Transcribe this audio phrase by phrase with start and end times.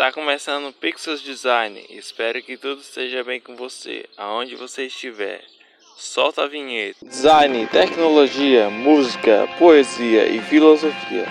[0.00, 1.78] Está começando o Pixels Design.
[1.90, 5.42] Espero que tudo esteja bem com você, aonde você estiver.
[5.94, 7.04] Solta a vinheta.
[7.04, 11.26] Design, tecnologia, música, poesia e filosofia.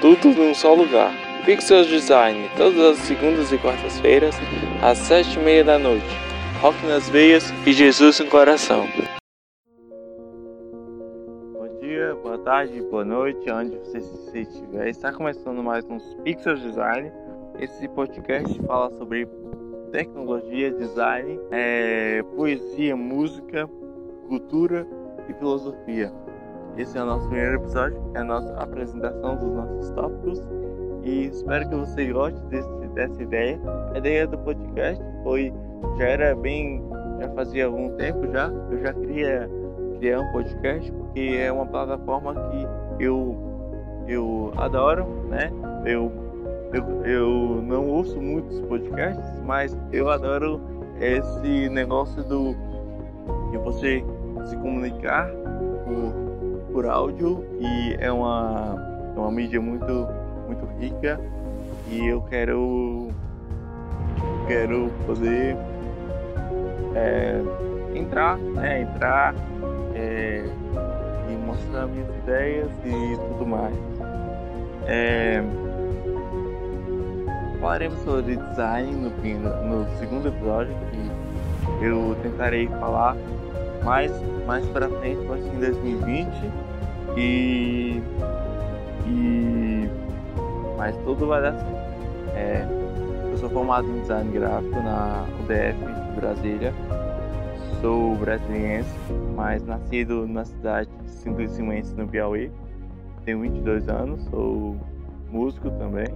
[0.00, 1.14] Tudo num só lugar.
[1.44, 4.34] Pixels Design, todas as segundas e quartas-feiras,
[4.82, 6.04] às sete e meia da noite.
[6.60, 8.88] Rock nas veias e Jesus no coração.
[11.52, 14.88] Bom dia, boa tarde, boa noite, onde você estiver.
[14.88, 17.12] Está começando mais um Pixels Design.
[17.58, 19.28] Esse podcast fala sobre
[19.90, 23.68] tecnologia, design, é, poesia, música,
[24.28, 24.86] cultura
[25.28, 26.12] e filosofia.
[26.76, 30.40] Esse é o nosso primeiro episódio, é a nossa apresentação dos nossos tópicos
[31.02, 33.60] e espero que você goste desse, dessa ideia.
[33.92, 35.52] A ideia do podcast foi
[35.98, 36.80] já era bem,
[37.18, 38.52] já fazia algum tempo já.
[38.70, 39.50] Eu já queria
[39.98, 43.36] criar um podcast porque é uma plataforma que eu
[44.06, 45.50] eu adoro, né?
[45.84, 46.27] Eu
[46.72, 50.60] eu, eu não ouço muitos podcasts, mas eu adoro
[51.00, 52.54] esse negócio do
[53.50, 54.04] de você
[54.46, 55.30] se comunicar
[55.84, 58.76] por, por áudio e é uma,
[59.16, 60.06] é uma mídia muito,
[60.46, 61.20] muito rica
[61.90, 63.08] e eu quero
[64.46, 65.56] quero poder
[66.94, 67.40] é,
[67.94, 69.34] entrar, né, entrar
[69.94, 70.44] é,
[71.30, 73.74] e mostrar minhas ideias e tudo mais.
[74.86, 75.42] É,
[77.60, 80.74] falaremos sobre design no, no segundo episódio,
[81.78, 83.16] que eu tentarei falar
[83.84, 84.12] mais,
[84.46, 86.28] mais para frente, mas em 2020.
[87.16, 88.02] E,
[89.06, 89.90] e.
[90.76, 91.78] Mas tudo vai dar certo.
[92.34, 92.66] É,
[93.30, 96.72] eu sou formado em design gráfico na UDF Brasília.
[97.80, 98.90] Sou brasiliense,
[99.36, 101.10] mas nascido na cidade de
[101.94, 102.50] no Piauí.
[103.24, 104.76] Tenho 22 anos, sou
[105.30, 106.06] músico também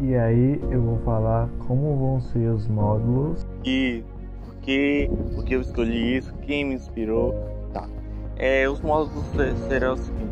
[0.00, 3.44] e aí eu vou falar como vão ser os módulos.
[3.64, 4.04] E
[4.44, 7.34] por que, por que eu escolhi isso, quem me inspirou.
[7.72, 7.88] Tá.
[8.36, 9.24] É, os módulos
[9.66, 10.30] serão o seguinte,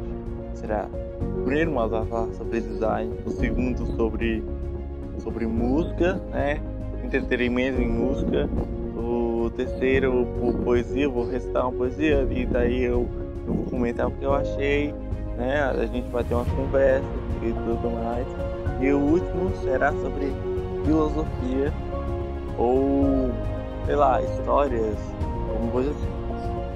[0.55, 0.89] será
[1.21, 4.43] o primeiro módulo falar sobre design, o segundo sobre,
[5.19, 6.61] sobre música, né?
[7.05, 8.49] Entretenimento em música.
[8.97, 13.09] O terceiro por poesia, eu vou recitar uma poesia e daí eu,
[13.47, 14.95] eu vou comentar o que eu achei,
[15.37, 15.63] né?
[15.63, 17.07] A gente vai ter uma conversa
[17.43, 18.66] e tudo mais.
[18.81, 20.33] E o último será sobre
[20.85, 21.73] filosofia
[22.59, 23.31] ou,
[23.87, 24.99] sei lá, histórias,
[25.51, 26.17] alguma coisa assim.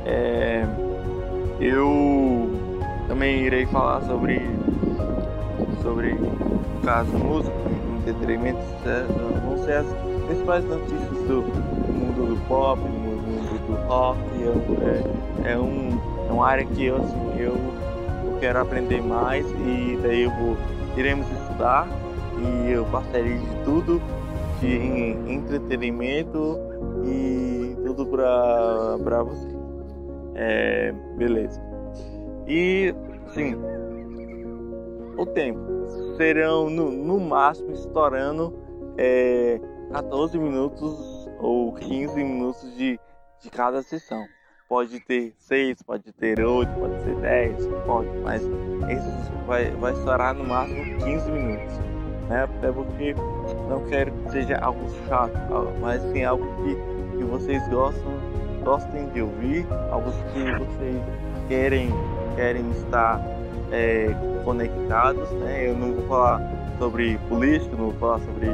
[0.07, 0.67] É,
[1.61, 2.51] eu
[3.07, 4.41] também irei falar sobre,
[5.83, 6.19] sobre
[6.85, 7.55] caso, música,
[7.99, 8.59] entretenimento,
[9.45, 9.87] vão ser as
[10.27, 11.43] principais notícias do
[11.93, 14.19] mundo do pop, do mundo do rock.
[15.45, 17.57] É, é, um, é uma área que eu, assim, eu,
[18.25, 20.57] eu quero aprender mais e daí eu vou
[21.01, 21.89] iremos estudar
[22.39, 24.01] e eu passarei de tudo
[24.61, 24.77] de
[25.33, 26.59] entretenimento
[27.05, 29.49] e tudo para para você.
[30.35, 31.61] É, beleza.
[32.47, 32.95] E
[33.33, 33.55] sim,
[35.17, 35.61] o tempo
[36.17, 38.55] serão no, no máximo estourando
[38.99, 39.59] é,
[39.93, 43.01] 14 minutos ou 15 minutos de,
[43.41, 44.25] de cada sessão.
[44.69, 48.43] Pode ter 6, pode ter 8, pode ser 10, pode, mas
[48.93, 51.75] esse vai, vai estourar no máximo 15 minutos.
[52.29, 52.45] Né?
[52.45, 53.15] Até porque
[53.69, 55.33] não quero que seja algo chato,
[55.81, 58.13] mas sim algo que, que vocês gostam,
[58.63, 61.03] gostem de ouvir, algo que vocês
[61.49, 61.91] querem,
[62.37, 63.21] querem estar
[63.73, 64.15] é,
[64.45, 65.29] conectados.
[65.33, 65.69] Né?
[65.69, 66.41] Eu não vou falar
[66.79, 68.47] sobre política, não vou falar sobre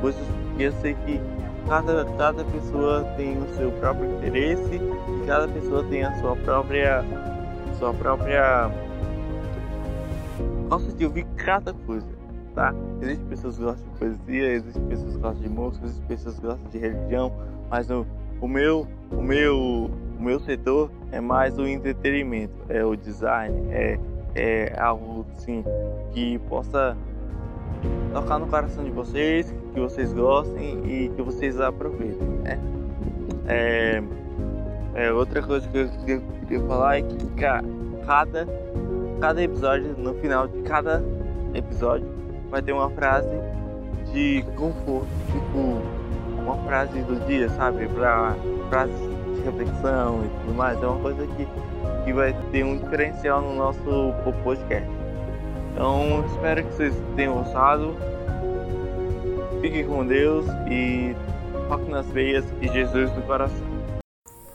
[0.00, 1.20] coisas, porque eu sei que
[1.68, 7.04] cada, cada pessoa tem o seu próprio interesse e cada pessoa tem a sua própria
[7.78, 8.70] sua própria
[10.68, 12.06] gosta de ouvir cada coisa,
[12.54, 12.74] tá?
[13.00, 16.46] Existem pessoas que gostam de poesia, existem pessoas que gostam de música, existem pessoas que
[16.46, 17.32] gostam de religião,
[17.70, 18.06] mas o,
[18.40, 23.98] o meu o meu o meu setor é mais o entretenimento, é o design, é
[24.34, 25.64] é algo assim
[26.12, 26.96] que possa
[28.12, 32.58] tocar no coração de vocês, que vocês gostem e que vocês aproveitem, né?
[33.46, 34.02] É,
[34.94, 35.78] é outra coisa que
[36.12, 37.16] eu, queria falar é que
[38.06, 38.46] cada,
[39.24, 41.02] cada episódio, no final de cada
[41.54, 42.06] episódio,
[42.50, 43.30] vai ter uma frase
[44.12, 45.80] de conforto, tipo
[46.42, 47.88] uma frase do dia, sabe?
[47.88, 48.36] Pra
[48.68, 48.94] frases
[49.34, 50.82] de reflexão e tudo mais.
[50.82, 51.48] É uma coisa que,
[52.04, 54.12] que vai ter um diferencial no nosso
[54.42, 54.90] podcast.
[55.72, 57.96] Então espero que vocês tenham gostado.
[59.62, 61.16] Fiquem com Deus e
[61.66, 63.73] foque nas veias e Jesus no coração.